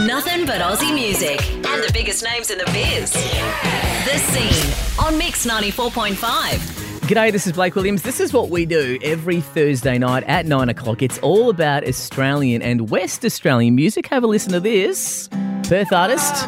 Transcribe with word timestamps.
Nothing 0.00 0.44
but 0.44 0.60
Aussie 0.60 0.92
music 0.92 1.40
and 1.52 1.82
the 1.82 1.90
biggest 1.92 2.24
names 2.24 2.50
in 2.50 2.58
the 2.58 2.64
biz. 2.66 3.12
The 3.12 4.18
Scene 4.18 5.06
on 5.06 5.16
Mix 5.16 5.46
94.5. 5.46 6.16
G'day, 7.02 7.30
this 7.30 7.46
is 7.46 7.52
Blake 7.52 7.76
Williams. 7.76 8.02
This 8.02 8.18
is 8.18 8.32
what 8.32 8.50
we 8.50 8.66
do 8.66 8.98
every 9.04 9.40
Thursday 9.40 9.96
night 9.98 10.24
at 10.24 10.46
9 10.46 10.68
o'clock. 10.68 11.00
It's 11.00 11.18
all 11.18 11.48
about 11.48 11.86
Australian 11.86 12.60
and 12.60 12.90
West 12.90 13.24
Australian 13.24 13.76
music. 13.76 14.08
Have 14.08 14.24
a 14.24 14.26
listen 14.26 14.50
to 14.52 14.58
this. 14.58 15.28
Perth 15.62 15.92
artist. 15.92 16.44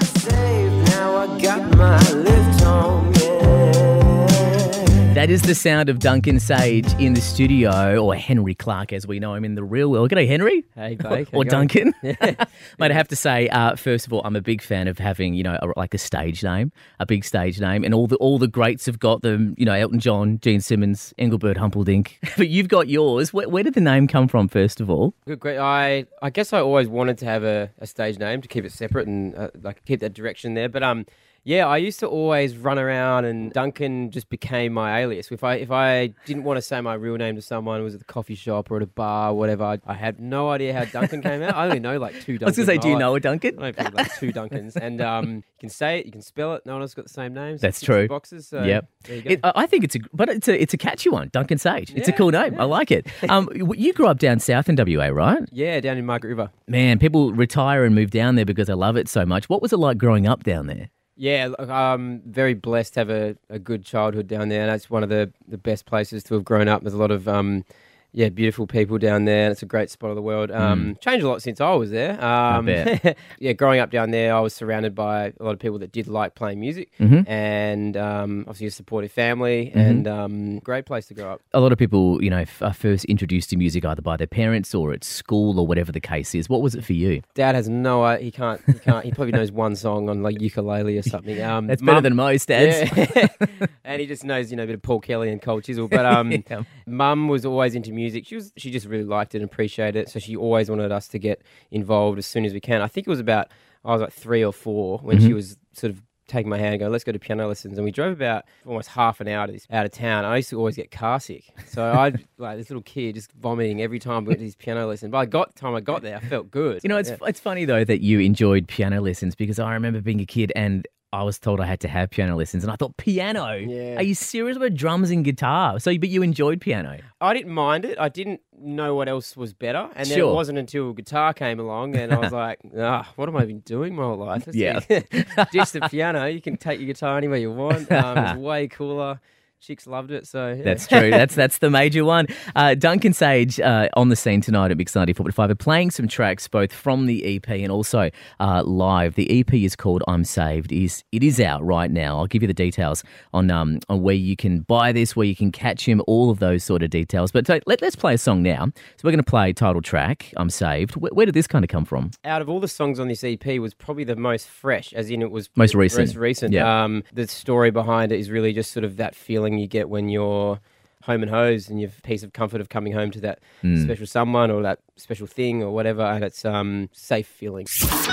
That 5.26 5.32
is 5.32 5.42
the 5.42 5.56
sound 5.56 5.88
of 5.88 5.98
Duncan 5.98 6.36
Saige 6.36 7.00
in 7.00 7.14
the 7.14 7.20
studio, 7.20 7.98
or 7.98 8.14
Henry 8.14 8.54
Clark 8.54 8.92
as 8.92 9.08
we 9.08 9.18
know 9.18 9.34
him 9.34 9.44
in 9.44 9.56
the 9.56 9.64
real 9.64 9.90
world. 9.90 10.08
G'day, 10.08 10.28
Henry. 10.28 10.64
Hey, 10.76 10.94
Blake. 10.94 11.30
or 11.32 11.44
Duncan. 11.44 11.92
Mate, 12.02 12.38
I 12.78 12.92
have 12.92 13.08
to 13.08 13.16
say, 13.16 13.48
uh, 13.48 13.74
first 13.74 14.06
of 14.06 14.12
all, 14.12 14.22
I'm 14.24 14.36
a 14.36 14.40
big 14.40 14.62
fan 14.62 14.86
of 14.86 15.00
having, 15.00 15.34
you 15.34 15.42
know, 15.42 15.58
a, 15.60 15.76
like 15.76 15.94
a 15.94 15.98
stage 15.98 16.44
name, 16.44 16.70
a 17.00 17.06
big 17.06 17.24
stage 17.24 17.60
name, 17.60 17.82
and 17.82 17.92
all 17.92 18.06
the 18.06 18.14
all 18.18 18.38
the 18.38 18.46
greats 18.46 18.86
have 18.86 19.00
got 19.00 19.22
them. 19.22 19.56
You 19.58 19.66
know, 19.66 19.72
Elton 19.72 19.98
John, 19.98 20.38
Gene 20.38 20.60
Simmons, 20.60 21.12
Engelbert 21.18 21.56
Humperdinck. 21.56 22.20
but 22.36 22.48
you've 22.48 22.68
got 22.68 22.86
yours. 22.86 23.32
Where, 23.32 23.48
where 23.48 23.64
did 23.64 23.74
the 23.74 23.80
name 23.80 24.06
come 24.06 24.28
from? 24.28 24.46
First 24.46 24.80
of 24.80 24.88
all, 24.88 25.12
Good, 25.26 25.40
great. 25.40 25.58
I 25.58 26.06
I 26.22 26.30
guess 26.30 26.52
I 26.52 26.60
always 26.60 26.86
wanted 26.86 27.18
to 27.18 27.24
have 27.24 27.42
a, 27.42 27.68
a 27.80 27.88
stage 27.88 28.20
name 28.20 28.42
to 28.42 28.46
keep 28.48 28.64
it 28.64 28.70
separate 28.70 29.08
and 29.08 29.34
uh, 29.34 29.48
like 29.60 29.84
keep 29.86 29.98
that 29.98 30.14
direction 30.14 30.54
there. 30.54 30.68
But 30.68 30.84
um, 30.84 31.04
yeah, 31.46 31.68
I 31.68 31.76
used 31.76 32.00
to 32.00 32.08
always 32.08 32.56
run 32.56 32.76
around, 32.76 33.24
and 33.24 33.52
Duncan 33.52 34.10
just 34.10 34.28
became 34.28 34.72
my 34.72 35.00
alias. 35.00 35.30
If 35.30 35.44
I 35.44 35.54
if 35.54 35.70
I 35.70 36.08
didn't 36.24 36.42
want 36.42 36.56
to 36.56 36.62
say 36.62 36.80
my 36.80 36.94
real 36.94 37.14
name 37.14 37.36
to 37.36 37.40
someone, 37.40 37.80
it 37.80 37.84
was 37.84 37.94
at 37.94 38.00
the 38.00 38.04
coffee 38.04 38.34
shop 38.34 38.68
or 38.68 38.78
at 38.78 38.82
a 38.82 38.86
bar, 38.88 39.30
or 39.30 39.34
whatever. 39.34 39.78
I, 39.86 39.94
had 39.94 40.18
no 40.18 40.50
idea 40.50 40.74
how 40.74 40.86
Duncan 40.86 41.22
came 41.22 41.42
out. 41.42 41.54
I 41.54 41.66
only 41.66 41.78
know 41.78 41.98
like 41.98 42.20
two. 42.20 42.32
I 42.42 42.46
was 42.46 42.56
Duncans. 42.56 42.56
to 42.56 42.66
say, 42.66 42.78
do 42.78 42.88
you 42.88 42.98
know 42.98 43.14
a 43.14 43.20
Duncan? 43.20 43.62
I 43.62 43.70
know 43.70 43.90
like 43.92 44.12
two 44.18 44.32
Duncans, 44.32 44.74
and 44.74 45.00
um, 45.00 45.36
you 45.36 45.42
can 45.60 45.68
say 45.68 46.00
it, 46.00 46.06
you 46.06 46.10
can 46.10 46.20
spell 46.20 46.56
it. 46.56 46.66
No 46.66 46.72
one 46.72 46.82
else 46.82 46.94
got 46.94 47.04
the 47.04 47.12
same 47.12 47.32
names. 47.32 47.60
That's 47.60 47.80
true. 47.80 48.08
Boxes. 48.08 48.48
So 48.48 48.64
Yep. 48.64 48.88
There 49.04 49.16
you 49.16 49.22
go. 49.22 49.30
It, 49.30 49.40
I 49.44 49.66
think 49.66 49.84
it's 49.84 49.94
a, 49.94 50.00
but 50.12 50.28
it's 50.28 50.48
a, 50.48 50.60
it's 50.60 50.74
a 50.74 50.78
catchy 50.78 51.10
one, 51.10 51.28
Duncan 51.32 51.58
Saige. 51.58 51.94
It's 51.94 52.08
a 52.08 52.12
cool 52.12 52.32
name. 52.32 52.58
I 52.58 52.64
like 52.64 52.90
it. 52.90 53.06
Um, 53.28 53.48
you 53.74 53.92
grew 53.92 54.06
up 54.06 54.18
down 54.18 54.38
south 54.38 54.68
in 54.68 54.76
WA, 54.76 55.06
right? 55.06 55.42
yeah, 55.50 55.80
down 55.80 55.98
in 55.98 56.06
Margaret 56.06 56.30
River. 56.30 56.50
Man, 56.68 56.98
people 56.98 57.32
retire 57.32 57.84
and 57.84 57.94
move 57.94 58.10
down 58.10 58.36
there 58.36 58.44
because 58.44 58.68
they 58.68 58.74
love 58.74 58.96
it 58.96 59.08
so 59.08 59.26
much. 59.26 59.48
What 59.48 59.60
was 59.60 59.72
it 59.72 59.78
like 59.78 59.98
growing 59.98 60.26
up 60.26 60.44
down 60.44 60.68
there? 60.68 60.90
Yeah, 61.16 61.52
I'm 61.58 62.20
very 62.26 62.52
blessed 62.54 62.94
to 62.94 63.00
have 63.00 63.10
a, 63.10 63.36
a 63.48 63.58
good 63.58 63.84
childhood 63.84 64.28
down 64.28 64.50
there. 64.50 64.66
That's 64.66 64.90
one 64.90 65.02
of 65.02 65.08
the, 65.08 65.32
the 65.48 65.56
best 65.56 65.86
places 65.86 66.22
to 66.24 66.34
have 66.34 66.44
grown 66.44 66.68
up. 66.68 66.82
There's 66.82 66.92
a 66.94 66.98
lot 66.98 67.10
of 67.10 67.26
um, 67.26 67.64
yeah, 68.12 68.28
beautiful 68.30 68.66
people 68.66 68.98
down 68.98 69.24
there. 69.26 69.44
and 69.46 69.52
It's 69.52 69.62
a 69.62 69.66
great 69.66 69.90
spot 69.90 70.10
of 70.10 70.16
the 70.16 70.22
world. 70.22 70.50
Um, 70.50 70.96
Changed 71.00 71.24
a 71.24 71.28
lot 71.28 71.42
since 71.42 71.60
I 71.60 71.74
was 71.74 71.90
there. 71.90 72.22
Um, 72.24 72.66
yeah, 73.38 73.52
growing 73.52 73.80
up 73.80 73.90
down 73.90 74.10
there, 74.10 74.34
I 74.34 74.40
was 74.40 74.54
surrounded 74.54 74.94
by 74.94 75.32
a 75.38 75.44
lot 75.44 75.52
of 75.52 75.58
people 75.58 75.78
that 75.80 75.92
did 75.92 76.08
like 76.08 76.34
playing 76.34 76.60
music, 76.60 76.90
Mhm. 76.98 77.28
and 77.28 77.96
um, 77.96 78.40
obviously 78.48 78.68
a 78.68 78.70
supportive 78.70 79.12
family, 79.12 79.70
and 79.74 80.08
um, 80.08 80.58
great 80.60 80.86
place 80.86 81.06
to 81.08 81.14
grow 81.14 81.32
up. 81.34 81.42
A 81.52 81.60
lot 81.60 81.72
of 81.72 81.78
people, 81.78 82.22
you 82.22 82.30
know, 82.30 82.38
f- 82.40 82.62
are 82.62 82.72
first 82.72 83.04
introduced 83.06 83.50
to 83.50 83.56
music 83.56 83.84
either 83.84 84.02
by 84.02 84.16
their 84.16 84.26
parents 84.26 84.74
or 84.74 84.92
at 84.92 85.04
school 85.04 85.58
or 85.60 85.66
whatever 85.66 85.92
the 85.92 86.00
case 86.00 86.34
is. 86.34 86.48
What 86.48 86.62
was 86.62 86.74
it 86.74 86.84
for 86.84 86.94
you? 86.94 87.20
Dad 87.34 87.54
has 87.54 87.68
no, 87.68 88.02
i- 88.02 88.18
he 88.20 88.30
can't, 88.30 88.60
he 88.66 88.74
can't, 88.78 89.04
he 89.04 89.10
probably 89.12 89.32
knows 89.32 89.52
one 89.52 89.76
song 89.76 90.08
on 90.08 90.22
like 90.22 90.40
ukulele 90.40 90.96
or 90.96 91.02
something. 91.02 91.40
Um, 91.42 91.66
That's 91.68 91.82
better 91.82 92.00
than 92.00 92.16
most, 92.16 92.48
dads. 92.48 92.90
Yeah. 92.96 93.28
and 93.84 94.00
he 94.00 94.06
just 94.06 94.24
knows, 94.24 94.50
you 94.50 94.56
know, 94.56 94.62
a 94.62 94.66
bit 94.66 94.74
of 94.76 94.82
Paul 94.82 95.00
Kelly 95.00 95.30
and 95.30 95.42
Cold 95.42 95.64
Chisel. 95.64 95.88
But 95.88 96.06
um, 96.06 96.32
Yeah. 96.32 96.62
mum 96.86 97.28
was 97.28 97.44
always 97.44 97.74
into 97.74 97.92
music. 97.92 98.05
She 98.10 98.34
was, 98.34 98.52
she 98.56 98.70
just 98.70 98.86
really 98.86 99.04
liked 99.04 99.34
it 99.34 99.38
and 99.42 99.44
appreciated 99.50 99.96
it. 99.96 100.08
So 100.08 100.18
she 100.18 100.36
always 100.36 100.68
wanted 100.70 100.92
us 100.92 101.08
to 101.08 101.18
get 101.18 101.42
involved 101.70 102.18
as 102.18 102.26
soon 102.26 102.44
as 102.44 102.52
we 102.52 102.60
can. 102.60 102.80
I 102.82 102.88
think 102.88 103.06
it 103.06 103.10
was 103.10 103.20
about, 103.20 103.48
I 103.84 103.92
was 103.92 104.00
like 104.00 104.12
three 104.12 104.44
or 104.44 104.52
four 104.52 104.98
when 104.98 105.18
Mm-hmm. 105.18 105.26
she 105.26 105.32
was 105.34 105.56
sort 105.72 105.92
of 105.92 106.02
taking 106.28 106.50
my 106.50 106.58
hand 106.58 106.72
and 106.74 106.80
going, 106.80 106.90
let's 106.90 107.04
go 107.04 107.12
to 107.12 107.20
piano 107.20 107.46
lessons. 107.46 107.78
And 107.78 107.84
we 107.84 107.92
drove 107.92 108.12
about 108.12 108.46
almost 108.66 108.88
half 108.88 109.20
an 109.20 109.28
hour 109.28 109.46
to 109.46 109.52
this 109.52 109.64
out 109.70 109.86
of 109.86 109.92
town. 109.92 110.24
I 110.24 110.36
used 110.38 110.50
to 110.50 110.58
always 110.58 110.74
get 110.74 110.90
car 110.90 111.20
sick. 111.20 111.44
So 111.68 111.84
I'd 111.92 112.24
like 112.38 112.56
this 112.56 112.68
little 112.68 112.82
kid 112.82 113.14
just 113.14 113.30
vomiting 113.32 113.80
every 113.80 114.00
time 114.00 114.24
we 114.24 114.30
went 114.30 114.40
to 114.40 114.44
these 114.44 114.56
piano 114.56 114.86
lessons. 114.88 115.12
But 115.12 115.18
I 115.18 115.26
got 115.26 115.54
time 115.54 115.76
I 115.76 115.80
got 115.80 116.02
there, 116.02 116.16
I 116.16 116.20
felt 116.20 116.50
good. 116.50 116.80
You 116.82 116.88
know, 116.88 116.96
it's 116.96 117.10
Yeah. 117.10 117.16
it's 117.26 117.38
funny 117.38 117.64
though 117.64 117.84
that 117.84 118.00
you 118.00 118.18
enjoyed 118.18 118.66
piano 118.66 119.00
lessons 119.00 119.36
because 119.36 119.60
I 119.60 119.72
remember 119.74 120.00
being 120.00 120.20
a 120.20 120.26
kid 120.26 120.52
and 120.56 120.88
I 121.12 121.22
was 121.22 121.38
told 121.38 121.60
I 121.60 121.66
had 121.66 121.80
to 121.80 121.88
have 121.88 122.10
piano 122.10 122.36
lessons, 122.36 122.64
and 122.64 122.70
I 122.72 122.76
thought 122.76 122.96
piano. 122.96 123.54
Yeah. 123.54 123.96
Are 123.96 124.02
you 124.02 124.14
serious 124.14 124.56
about 124.56 124.74
drums 124.74 125.10
and 125.10 125.24
guitar? 125.24 125.78
So, 125.78 125.96
but 125.98 126.08
you 126.08 126.22
enjoyed 126.22 126.60
piano. 126.60 126.98
I 127.20 127.32
didn't 127.32 127.52
mind 127.52 127.84
it. 127.84 127.98
I 127.98 128.08
didn't 128.08 128.40
know 128.58 128.94
what 128.94 129.08
else 129.08 129.36
was 129.36 129.54
better, 129.54 129.88
and 129.96 130.08
then 130.08 130.18
Sure. 130.18 130.30
it 130.30 130.34
wasn't 130.34 130.58
until 130.58 130.92
guitar 130.92 131.32
came 131.32 131.60
along, 131.60 131.96
and 131.96 132.12
I 132.12 132.18
was 132.18 132.32
like, 132.44 132.58
"Ah, 132.76 133.10
what 133.16 133.28
am 133.28 133.36
I 133.36 133.44
even 133.44 133.60
doing 133.60 133.94
my 133.94 134.02
whole 134.02 134.16
life?" 134.18 134.48
Yeah. 134.52 134.80
ditch 134.88 135.70
the 135.72 135.86
piano. 135.90 136.26
You 136.26 136.40
can 136.42 136.56
take 136.56 136.80
your 136.80 136.86
guitar 136.88 137.16
anywhere 137.16 137.38
you 137.38 137.52
want. 137.52 137.90
Um, 137.90 138.18
it's 138.18 138.38
way 138.38 138.68
cooler. 138.68 139.20
Chicks 139.60 139.86
loved 139.86 140.10
it, 140.10 140.26
so 140.26 140.52
yeah. 140.52 140.62
That's 140.62 140.86
true. 140.86 141.10
That's 141.10 141.34
that's 141.34 141.58
the 141.58 141.70
major 141.70 142.04
one. 142.04 142.26
Uh, 142.54 142.74
Duncan 142.74 143.12
Saige 143.12 143.58
uh, 143.58 143.88
on 143.94 144.10
the 144.10 144.16
scene 144.16 144.40
tonight 144.40 144.70
at 144.70 144.76
Mix 144.76 144.92
94.5 144.92 145.50
are 145.50 145.54
playing 145.54 145.90
some 145.90 146.06
tracks 146.06 146.46
both 146.46 146.72
from 146.72 147.06
the 147.06 147.36
EP 147.36 147.48
and 147.48 147.72
also 147.72 148.10
uh, 148.38 148.62
live. 148.64 149.14
The 149.14 149.40
EP 149.40 149.52
is 149.54 149.74
called 149.74 150.04
I'm 150.06 150.24
Saved. 150.24 150.72
Is 150.72 151.02
It 151.10 151.22
is 151.22 151.40
out 151.40 151.64
right 151.64 151.90
now. 151.90 152.18
I'll 152.18 152.26
give 152.26 152.42
you 152.42 152.48
the 152.48 152.54
details 152.54 153.02
on 153.32 153.50
um, 153.50 153.80
on 153.88 154.02
where 154.02 154.14
you 154.14 154.36
can 154.36 154.60
buy 154.60 154.92
this, 154.92 155.16
where 155.16 155.26
you 155.26 155.34
can 155.34 155.50
catch 155.50 155.88
him, 155.88 156.02
all 156.06 156.30
of 156.30 156.38
those 156.38 156.62
sort 156.62 156.82
of 156.82 156.90
details. 156.90 157.32
But 157.32 157.48
let, 157.48 157.80
let's 157.82 157.96
play 157.96 158.14
a 158.14 158.18
song 158.18 158.42
now. 158.42 158.66
So 158.66 159.00
we're 159.04 159.12
going 159.12 159.24
to 159.24 159.30
play 159.30 159.52
title 159.52 159.82
track, 159.82 160.32
I'm 160.36 160.50
Saved. 160.50 160.96
Where, 160.96 161.12
where 161.12 161.26
did 161.26 161.34
this 161.34 161.46
kind 161.46 161.64
of 161.64 161.68
come 161.68 161.84
from? 161.84 162.10
out 162.24 162.42
of 162.42 162.48
all 162.48 162.60
the 162.60 162.68
songs 162.68 163.00
on 163.00 163.08
this 163.08 163.24
EP 163.24 163.46
was 163.58 163.72
probably 163.72 164.04
the 164.04 164.16
most 164.16 164.48
fresh, 164.48 164.92
as 164.92 165.10
in 165.10 165.22
it 165.22 165.30
was 165.30 165.48
Most 165.56 165.74
recent. 165.74 166.08
Most 166.08 166.16
recent. 166.16 166.52
Yeah. 166.52 166.84
Um, 166.84 167.02
the 167.12 167.26
story 167.26 167.70
behind 167.70 168.12
it 168.12 168.20
is 168.20 168.30
really 168.30 168.52
just 168.52 168.72
sort 168.72 168.84
of 168.84 168.96
that 168.98 169.14
feeling 169.14 169.45
you 169.54 169.66
get 169.66 169.88
when 169.88 170.08
you're 170.08 170.60
home 171.04 171.22
and 171.22 171.30
hose 171.30 171.68
and 171.68 171.80
you've 171.80 172.02
piece 172.02 172.24
of 172.24 172.32
comfort 172.32 172.60
of 172.60 172.68
coming 172.68 172.92
home 172.92 173.12
to 173.12 173.20
that 173.20 173.38
Hmm. 173.62 173.80
special 173.84 174.06
someone 174.06 174.50
or 174.50 174.60
that 174.62 174.80
special 174.96 175.26
thing 175.28 175.62
or 175.62 175.70
whatever, 175.70 176.02
and 176.02 176.24
it's 176.24 176.44
um 176.44 176.88
safe 176.92 177.26
feeling. 177.28 177.66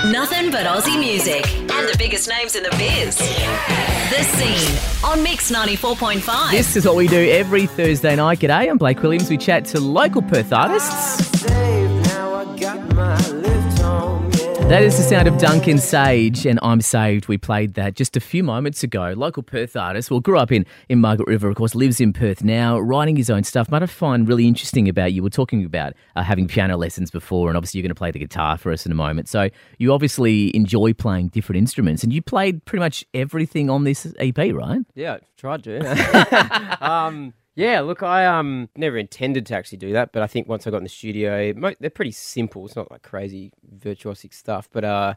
Nothing 0.06 0.50
but 0.52 0.64
Aussie 0.66 0.98
music 0.98 1.44
and 1.58 1.88
the 1.88 1.96
biggest 1.98 2.28
names 2.28 2.54
in 2.54 2.62
the 2.62 2.70
biz. 2.78 3.16
The 4.10 4.22
Scene 4.22 5.10
on 5.10 5.22
Mix 5.24 5.50
94.5. 5.50 6.52
This 6.52 6.76
is 6.76 6.86
what 6.86 6.94
we 6.94 7.08
do 7.08 7.28
every 7.30 7.66
Thursday 7.66 8.14
night. 8.14 8.38
G'day, 8.38 8.70
I'm 8.70 8.78
Blake 8.78 9.02
Williams. 9.02 9.28
We 9.28 9.38
chat 9.38 9.64
to 9.66 9.80
local 9.80 10.22
Perth 10.22 10.52
artists. 10.52 11.44
That 14.68 14.82
is 14.82 14.96
the 14.96 15.02
sound 15.02 15.28
of 15.28 15.36
Duncan 15.36 15.76
Saige 15.76 16.48
and 16.48 16.58
I'm 16.62 16.80
Saved. 16.80 17.28
We 17.28 17.36
played 17.36 17.74
that 17.74 17.94
just 17.94 18.16
a 18.16 18.20
few 18.20 18.42
moments 18.42 18.82
ago. 18.82 19.12
Local 19.14 19.42
Perth 19.42 19.76
artist, 19.76 20.10
well, 20.10 20.20
grew 20.20 20.38
up 20.38 20.50
in, 20.50 20.64
in 20.88 21.02
Margaret 21.02 21.28
River, 21.28 21.50
of 21.50 21.56
course, 21.56 21.74
lives 21.74 22.00
in 22.00 22.14
Perth 22.14 22.42
now, 22.42 22.78
writing 22.78 23.14
his 23.14 23.28
own 23.28 23.44
stuff. 23.44 23.68
What 23.68 23.82
I 23.82 23.86
find 23.86 24.26
really 24.26 24.48
interesting 24.48 24.88
about 24.88 25.12
you, 25.12 25.22
we're 25.22 25.28
talking 25.28 25.66
about 25.66 25.92
uh, 26.16 26.22
having 26.22 26.48
piano 26.48 26.78
lessons 26.78 27.10
before, 27.10 27.48
and 27.48 27.58
obviously 27.58 27.78
you're 27.78 27.84
going 27.84 27.94
to 27.94 27.98
play 27.98 28.10
the 28.10 28.18
guitar 28.18 28.56
for 28.56 28.72
us 28.72 28.86
in 28.86 28.90
a 28.90 28.96
moment. 28.96 29.28
So 29.28 29.50
you 29.78 29.92
obviously 29.92 30.54
enjoy 30.56 30.94
playing 30.94 31.28
different 31.28 31.58
instruments, 31.58 32.02
and 32.02 32.10
you 32.10 32.22
played 32.22 32.64
pretty 32.64 32.80
much 32.80 33.04
everything 33.12 33.68
on 33.68 33.84
this 33.84 34.12
EP, 34.18 34.38
right? 34.38 34.80
Yeah, 34.94 35.18
tried 35.36 35.62
to. 35.64 36.78
um, 36.90 37.34
yeah, 37.54 37.80
look, 37.80 38.02
I 38.02 38.26
um 38.26 38.68
never 38.76 38.96
intended 38.96 39.46
to 39.46 39.54
actually 39.54 39.78
do 39.78 39.92
that, 39.92 40.12
but 40.12 40.22
I 40.22 40.26
think 40.26 40.48
once 40.48 40.66
I 40.66 40.70
got 40.70 40.78
in 40.78 40.84
the 40.84 40.88
studio, 40.88 41.52
mo- 41.54 41.74
they're 41.80 41.90
pretty 41.90 42.12
simple. 42.12 42.66
It's 42.66 42.76
not 42.76 42.90
like 42.90 43.02
crazy 43.02 43.52
virtuosic 43.78 44.34
stuff, 44.34 44.68
but 44.72 44.84
uh, 44.84 45.14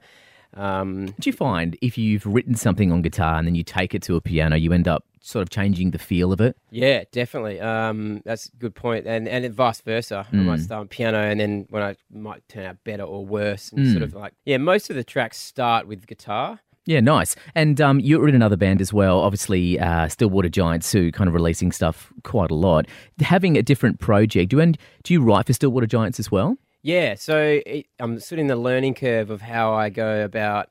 um, 0.53 1.08
Do 1.20 1.30
you 1.30 1.34
find 1.34 1.78
if 1.81 1.98
you've 1.98 2.25
written 2.25 2.56
something 2.56 2.92
on 2.92 3.02
guitar 3.02 3.38
and 3.38 3.48
then 3.48 3.56
you 3.56 3.64
take 3.64 3.94
it 3.94 4.02
to 4.03 4.16
a 4.16 4.22
piano, 4.22 4.56
you 4.56 4.72
end 4.74 4.88
up 4.88 5.03
sort 5.20 5.42
of 5.42 5.50
changing 5.50 5.92
the 5.92 6.00
feel 6.00 6.31
of 6.31 6.40
it? 6.40 6.56
yeah, 6.72 7.03
definitely. 7.12 7.59
Um, 7.59 8.22
that's 8.24 8.48
a 8.48 8.56
good 8.58 8.74
point, 8.75 9.06
and 9.08 9.28
and 9.28 9.54
vice 9.54 9.81
versa. 9.81 10.25
I 10.31 10.36
might 10.36 10.59
start 10.62 10.81
on 10.81 10.88
piano, 10.88 11.19
and 11.19 11.40
then 11.40 11.66
when 11.69 11.84
I 11.84 11.96
might 12.09 12.48
turn 12.48 12.66
out 12.66 12.78
better 12.84 13.04
or 13.04 13.25
worse, 13.25 13.72
and 13.72 13.92
sort 13.92 14.04
of 14.04 14.14
like 14.14 14.34
yeah, 14.46 14.58
most 14.58 14.90
of 14.90 14.96
the 14.96 15.04
tracks 15.04 15.38
start 15.38 15.88
with 15.88 16.07
guitar. 16.07 16.60
Yeah, 16.88 17.01
nice. 17.01 17.36
And 17.54 17.80
um, 17.81 18.00
you 18.00 18.18
were 18.18 18.30
in 18.30 18.34
another 18.34 18.56
band 18.56 18.80
as 18.81 18.92
well, 18.94 19.19
obviously 19.19 19.78
uh, 19.80 20.07
Stillwater 20.07 20.48
Giants, 20.50 20.92
who 20.92 21.12
kind 21.12 21.28
of 21.28 21.34
releasing 21.34 21.72
stuff 21.72 22.12
quite 22.24 22.50
a 22.50 22.56
lot. 22.56 22.88
Having 23.19 23.57
a 23.57 23.62
different 23.62 24.00
project, 24.00 24.50
do 24.51 24.56
you, 24.57 24.62
and 24.62 24.78
do 25.04 25.13
you 25.13 25.22
write 25.22 25.45
for 25.48 25.54
Stillwater 25.54 25.86
Giants 25.86 26.18
as 26.18 26.31
well? 26.31 26.57
Yeah, 26.84 27.16
so 27.16 27.62
it, 27.66 27.88
I'm 28.00 28.19
sort 28.22 28.39
of 28.39 28.44
in 28.44 28.48
the 28.48 28.56
learning 28.56 28.94
curve 28.94 29.30
of 29.30 29.42
how 29.42 29.74
I 29.74 29.89
go 29.89 30.24
about. 30.24 30.69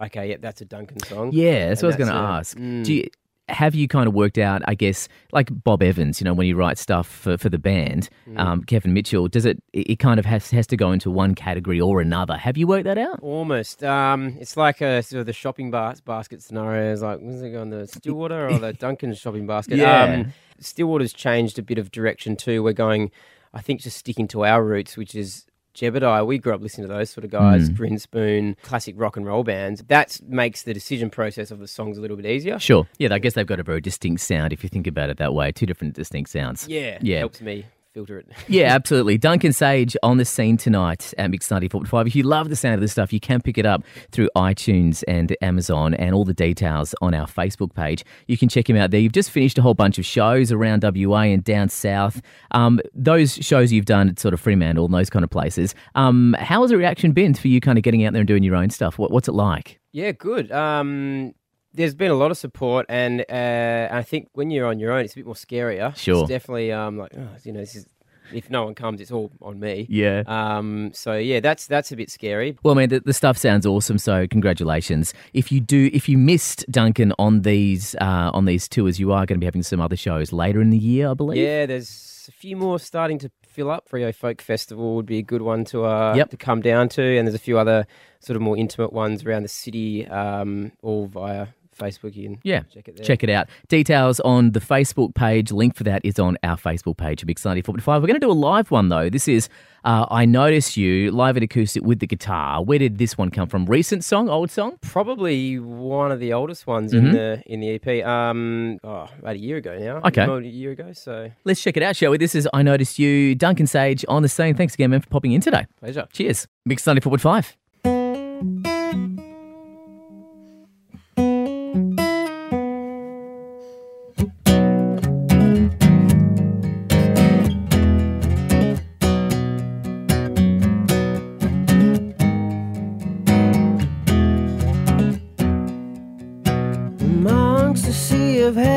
Okay, 0.00 0.30
yeah, 0.30 0.36
that's 0.40 0.62
a 0.62 0.64
Duncan 0.64 1.00
song. 1.00 1.32
Yeah, 1.34 1.68
that's 1.68 1.82
And 1.82 1.88
what 1.88 1.94
I 1.94 1.98
was 1.98 2.08
going 2.08 2.16
to 2.16 2.28
ask. 2.28 2.56
mm. 2.56 2.84
Do 2.84 2.94
you, 2.94 3.08
have 3.48 3.74
you 3.74 3.88
kind 3.88 4.06
of 4.06 4.14
worked 4.14 4.38
out, 4.38 4.62
I 4.66 4.74
guess, 4.74 5.08
like 5.32 5.48
Bob 5.64 5.82
Evans, 5.82 6.20
you 6.20 6.24
know, 6.24 6.34
when 6.34 6.46
you 6.46 6.56
write 6.56 6.78
stuff 6.78 7.06
for, 7.08 7.36
for 7.38 7.48
the 7.48 7.58
band, 7.58 8.08
Mm. 8.28 8.38
um, 8.38 8.62
Kevin 8.64 8.92
Mitchell, 8.92 9.26
does 9.28 9.44
it, 9.46 9.62
it 9.72 9.90
it 9.92 9.96
kind 9.98 10.18
of 10.20 10.26
has, 10.26 10.50
has 10.50 10.66
to 10.68 10.76
go 10.76 10.92
into 10.92 11.10
one 11.10 11.34
category 11.34 11.80
or 11.80 12.00
another? 12.00 12.36
Have 12.36 12.56
you 12.58 12.66
worked 12.66 12.84
that 12.84 12.98
out? 12.98 13.20
Almost. 13.22 13.82
Um, 13.82 14.36
it's 14.38 14.56
like 14.56 14.80
a 14.80 15.02
sort 15.02 15.20
of 15.20 15.26
the 15.26 15.32
shopping 15.32 15.70
bas- 15.70 16.00
basket 16.00 16.42
scenario. 16.42 16.92
It's 16.92 17.00
like, 17.02 17.20
was 17.20 17.42
it 17.42 17.54
on 17.56 17.70
the 17.70 17.86
Stillwater 17.86 18.48
or 18.48 18.58
the 18.58 18.72
Duncan 18.78 19.14
shopping 19.14 19.46
basket? 19.46 19.78
Yeah. 19.78 20.02
Um, 20.04 20.32
Stillwater's 20.60 21.12
changed 21.12 21.58
a 21.58 21.62
bit 21.62 21.78
of 21.78 21.90
direction 21.90 22.36
too. 22.36 22.62
We're 22.62 22.72
going, 22.74 23.10
I 23.54 23.60
think, 23.62 23.80
just 23.80 23.96
sticking 23.96 24.28
to 24.28 24.44
our 24.44 24.62
roots, 24.62 24.96
which 24.96 25.14
is 25.14 25.46
Jebediah, 25.74 26.26
we 26.26 26.38
grew 26.38 26.54
up 26.54 26.60
listening 26.60 26.88
to 26.88 26.92
those 26.92 27.10
sort 27.10 27.24
of 27.24 27.30
guys, 27.30 27.70
Mm. 27.70 27.76
Grinspoon, 27.76 28.56
classic 28.62 28.94
rock 28.98 29.16
and 29.16 29.24
roll 29.26 29.44
bands. 29.44 29.82
That 29.88 30.18
makes 30.26 30.62
the 30.64 30.74
decision 30.74 31.08
process 31.10 31.50
of 31.50 31.58
the 31.60 31.68
songs 31.68 31.98
a 31.98 32.00
little 32.00 32.16
bit 32.16 32.26
easier. 32.26 32.58
Sure. 32.58 32.86
Yeah, 32.98 33.12
I 33.14 33.18
guess 33.18 33.34
they've 33.34 33.46
got 33.46 33.60
a 33.60 33.62
very 33.62 33.80
distinct 33.80 34.22
sound 34.22 34.52
if 34.52 34.62
you 34.62 34.68
think 34.68 34.86
about 34.86 35.10
it 35.10 35.18
that 35.18 35.34
way. 35.34 35.52
Two 35.52 35.66
different 35.66 35.94
distinct 35.94 36.30
sounds. 36.30 36.66
Yeah, 36.68 36.98
Yeah. 37.00 37.18
helps 37.20 37.40
me 37.40 37.66
filter 37.98 38.18
it. 38.18 38.28
Yeah, 38.48 38.74
absolutely. 38.74 39.18
Duncan 39.18 39.50
Saige 39.50 39.94
on 40.02 40.16
the 40.16 40.24
scene 40.24 40.56
tonight 40.56 41.12
at 41.18 41.30
Mix 41.30 41.48
94.5. 41.48 42.06
If 42.06 42.16
you 42.16 42.22
love 42.22 42.48
the 42.48 42.56
sound 42.56 42.76
of 42.76 42.80
this 42.80 42.92
stuff, 42.92 43.12
you 43.12 43.20
can 43.20 43.42
pick 43.42 43.58
it 43.58 43.66
up 43.66 43.82
through 44.10 44.30
iTunes 44.36 45.04
and 45.06 45.36
Amazon 45.42 45.94
and 45.94 46.14
all 46.14 46.24
the 46.24 46.32
details 46.32 46.94
on 47.02 47.12
our 47.12 47.26
Facebook 47.26 47.74
page. 47.74 48.04
You 48.26 48.38
can 48.38 48.48
check 48.48 48.70
him 48.70 48.76
out 48.76 48.90
there. 48.90 49.00
You've 49.00 49.12
just 49.12 49.30
finished 49.30 49.58
a 49.58 49.62
whole 49.62 49.74
bunch 49.74 49.98
of 49.98 50.06
shows 50.06 50.50
around 50.50 50.82
WA 50.82 51.22
and 51.22 51.44
down 51.44 51.68
south. 51.68 52.22
Um, 52.52 52.80
those 52.94 53.34
shows 53.34 53.70
you've 53.70 53.84
done 53.84 54.08
at 54.08 54.18
sort 54.18 54.32
of 54.32 54.40
Fremantle 54.40 54.86
and 54.86 54.94
those 54.94 55.10
kind 55.10 55.24
of 55.24 55.30
places. 55.30 55.74
Um, 55.94 56.34
how 56.38 56.62
has 56.62 56.70
the 56.70 56.78
reaction 56.78 57.12
been 57.12 57.34
for 57.34 57.48
you 57.48 57.60
kind 57.60 57.78
of 57.78 57.84
getting 57.84 58.04
out 58.04 58.12
there 58.12 58.20
and 58.20 58.28
doing 58.28 58.44
your 58.44 58.56
own 58.56 58.70
stuff? 58.70 58.98
What, 58.98 59.10
what's 59.10 59.28
it 59.28 59.34
like? 59.34 59.78
Yeah, 59.92 60.12
good. 60.12 60.50
Um, 60.52 61.34
there's 61.72 61.94
been 61.94 62.10
a 62.10 62.14
lot 62.14 62.30
of 62.30 62.38
support, 62.38 62.86
and 62.88 63.24
uh, 63.30 63.88
I 63.90 64.02
think 64.02 64.28
when 64.32 64.50
you're 64.50 64.66
on 64.66 64.78
your 64.78 64.92
own, 64.92 65.04
it's 65.04 65.12
a 65.14 65.16
bit 65.16 65.26
more 65.26 65.34
scarier. 65.34 65.96
Sure. 65.96 66.20
It's 66.22 66.28
definitely 66.28 66.72
um, 66.72 66.98
like, 66.98 67.12
oh, 67.16 67.28
you 67.44 67.52
know, 67.52 67.60
this 67.60 67.76
is 67.76 67.86
if 68.32 68.50
no 68.50 68.64
one 68.64 68.74
comes, 68.74 69.00
it's 69.00 69.10
all 69.10 69.30
on 69.40 69.58
me. 69.58 69.86
Yeah. 69.88 70.22
Um, 70.26 70.90
so 70.92 71.14
yeah, 71.14 71.40
that's 71.40 71.66
that's 71.66 71.92
a 71.92 71.96
bit 71.96 72.10
scary. 72.10 72.58
Well, 72.62 72.74
man, 72.74 72.88
the, 72.88 73.00
the 73.00 73.12
stuff 73.12 73.36
sounds 73.38 73.66
awesome. 73.66 73.98
So, 73.98 74.26
congratulations. 74.26 75.14
If 75.32 75.50
you 75.52 75.60
do, 75.60 75.90
if 75.92 76.08
you 76.08 76.18
missed 76.18 76.64
Duncan 76.70 77.12
on 77.18 77.42
these 77.42 77.94
uh, 78.00 78.30
on 78.32 78.44
these 78.44 78.68
tours, 78.68 78.98
you 78.98 79.12
are 79.12 79.26
going 79.26 79.36
to 79.36 79.40
be 79.40 79.46
having 79.46 79.62
some 79.62 79.80
other 79.80 79.96
shows 79.96 80.32
later 80.32 80.60
in 80.60 80.70
the 80.70 80.78
year, 80.78 81.10
I 81.10 81.14
believe. 81.14 81.38
Yeah, 81.42 81.66
there's 81.66 82.26
a 82.28 82.32
few 82.32 82.56
more 82.56 82.78
starting 82.78 83.18
to 83.20 83.30
fill 83.46 83.70
up. 83.70 83.88
Frio 83.88 84.12
Folk 84.12 84.42
Festival 84.42 84.96
would 84.96 85.06
be 85.06 85.18
a 85.18 85.22
good 85.22 85.42
one 85.42 85.64
to 85.66 85.84
uh, 85.84 86.14
Yep. 86.14 86.30
to 86.30 86.36
come 86.36 86.60
down 86.60 86.88
to, 86.90 87.02
and 87.02 87.26
there's 87.26 87.34
a 87.34 87.38
few 87.38 87.58
other 87.58 87.86
sort 88.20 88.36
of 88.36 88.42
more 88.42 88.56
intimate 88.56 88.92
ones 88.92 89.24
around 89.24 89.42
the 89.42 89.48
city, 89.48 90.06
um, 90.08 90.72
all 90.82 91.06
via 91.06 91.46
Facebook. 91.78 92.14
You 92.16 92.24
can 92.30 92.38
Yeah, 92.42 92.60
check 92.72 92.88
it 92.88 92.96
there. 92.96 93.04
check 93.04 93.22
it 93.24 93.30
out. 93.30 93.48
Details 93.68 94.20
on 94.20 94.50
the 94.52 94.60
Facebook 94.60 95.14
page. 95.14 95.52
Link 95.52 95.74
for 95.76 95.84
that 95.84 96.02
is 96.04 96.18
on 96.18 96.36
our 96.42 96.56
Facebook 96.56 96.96
page, 96.96 97.24
Mix 97.24 97.42
94.5. 97.44 97.86
We're 97.86 98.00
going 98.06 98.14
to 98.14 98.26
do 98.26 98.30
a 98.30 98.32
live 98.32 98.70
one, 98.70 98.88
though. 98.88 99.08
This 99.08 99.28
is 99.28 99.48
uh, 99.84 100.06
I 100.10 100.24
Notice 100.24 100.76
You, 100.76 101.10
live 101.12 101.36
at 101.36 101.42
acoustic 101.42 101.82
with 101.84 102.00
the 102.00 102.06
guitar. 102.06 102.62
Where 102.64 102.78
did 102.80 102.98
this 102.98 103.16
one 103.16 103.30
come 103.30 103.48
from? 103.48 103.64
Recent 103.66 104.02
song, 104.04 104.28
old 104.28 104.50
song? 104.50 104.76
Probably 104.82 105.58
one 105.60 106.10
of 106.10 106.18
the 106.20 106.32
oldest 106.32 106.66
ones 106.66 106.92
Mhm. 106.92 106.98
in 106.98 107.12
the 107.12 107.42
in 107.46 107.60
the 107.60 107.68
EP. 107.70 108.02
Um, 108.04 108.78
oh, 108.82 109.08
about 109.20 109.36
a 109.36 109.38
year 109.38 109.56
ago 109.56 109.78
now. 109.78 110.00
Okay. 110.08 110.26
More 110.26 110.36
than 110.36 110.46
a 110.46 110.48
year 110.48 110.72
ago. 110.72 110.92
So 110.92 111.30
Let's 111.44 111.62
check 111.62 111.76
it 111.76 111.82
out, 111.82 111.94
shall 111.96 112.10
we? 112.10 112.18
This 112.18 112.34
is 112.34 112.48
I 112.52 112.62
Notice 112.62 112.98
You, 112.98 113.34
Duncan 113.36 113.66
Saige 113.66 114.04
on 114.08 114.22
the 114.22 114.28
scene. 114.28 114.54
Thanks 114.54 114.74
again, 114.74 114.90
man, 114.90 115.00
for 115.00 115.08
popping 115.08 115.32
in 115.32 115.40
today. 115.40 115.66
pleasure. 115.78 116.06
Cheers. 116.12 116.48
Mix 116.66 116.84
94.5. 116.84 117.56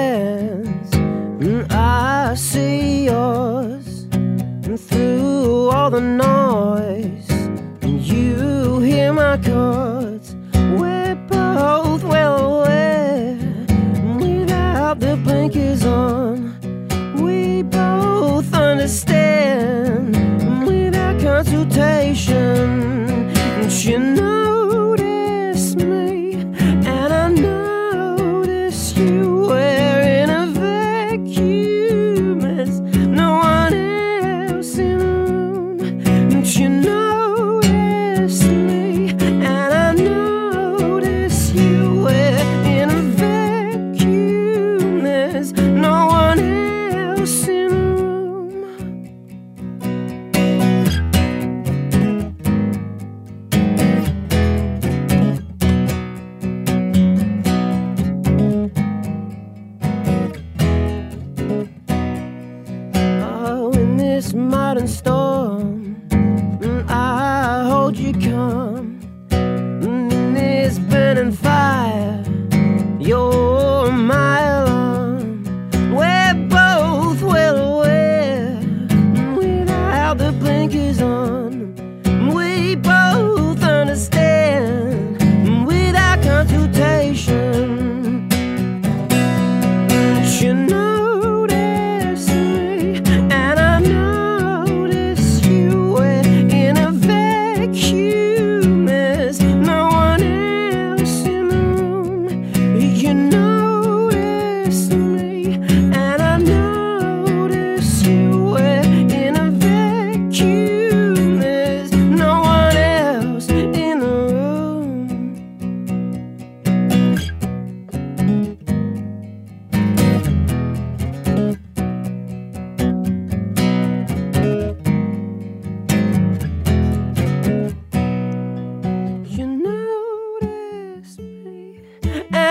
And 0.02 0.66
mm, 1.40 1.72
I 1.72 2.34
see 2.34 3.06
yours, 3.06 4.08
and 4.12 4.80
through 4.80 5.70
all 5.70 5.90
the 5.92 6.02
noise, 6.02 7.30
and 7.84 8.02
you 8.02 8.80
hear 8.80 9.14
my 9.14 9.38
chords. 9.38 10.36
We're 10.80 11.16
both 11.30 12.04
well 12.04 12.36
aware, 12.56 13.38
mm, 13.38 14.18
without 14.22 15.00
the 15.00 15.16
blinkers 15.18 15.86
on. 15.86 16.36
We 17.22 17.62
both 17.62 18.52
understand, 18.54 20.16
without 20.66 21.22
consultation. 21.22 22.70
You 23.84 24.00
notice 24.00 24.41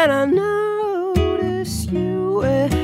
and 0.02 0.12
I 0.12 0.24
notice 0.24 1.84
you. 1.86 2.40
We're 2.40 2.79